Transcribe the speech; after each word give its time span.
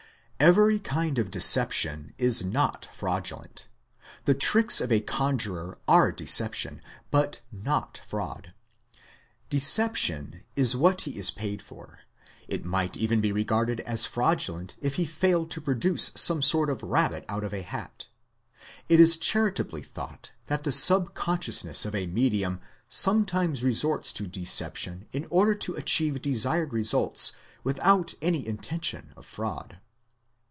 Every 0.43 0.79
kind 0.79 1.19
of 1.19 1.29
deception 1.29 2.15
is 2.17 2.43
not 2.43 2.89
fraudulent. 2.95 3.67
The 4.25 4.33
tricks 4.33 4.81
of 4.81 4.91
a 4.91 4.99
conjurer 4.99 5.77
are 5.87 6.11
deception, 6.11 6.81
but 7.11 7.41
not 7.51 8.01
fraud. 8.07 8.51
Deception 9.51 10.43
is 10.55 10.75
what 10.75 11.01
he 11.01 11.15
is 11.15 11.29
paid 11.29 11.61
for; 11.61 11.99
it 12.47 12.65
might 12.65 12.97
even 12.97 13.21
be 13.21 13.31
regarded 13.31 13.81
as 13.81 14.07
fraudulent 14.07 14.75
if 14.81 14.95
he 14.95 15.05
failed 15.05 15.51
to 15.51 15.61
produce 15.61 16.09
some 16.15 16.41
sort 16.41 16.71
of 16.71 16.81
rabbit 16.81 17.23
out 17.29 17.43
of 17.43 17.53
a 17.53 17.61
hat. 17.61 18.07
It 18.89 18.99
is 18.99 19.17
charitably 19.17 19.83
thought 19.83 20.31
that 20.47 20.63
the 20.63 20.71
subconsciousness 20.71 21.85
of 21.85 21.93
a 21.93 22.07
medium 22.07 22.61
sometimes 22.89 23.63
resorts 23.63 24.11
to 24.13 24.25
deception 24.25 25.05
in 25.11 25.27
order 25.29 25.53
to 25.53 25.75
achieve 25.75 26.19
desired 26.23 26.73
results 26.73 27.33
without 27.63 28.15
any 28.23 28.43
inten 28.45 28.83
tion 28.83 29.13
of 29.15 29.23
fraud. 29.23 29.77